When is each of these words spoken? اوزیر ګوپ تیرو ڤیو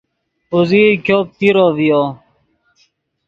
اوزیر 0.53 0.89
ګوپ 1.05 1.27
تیرو 1.37 1.65
ڤیو 1.77 2.03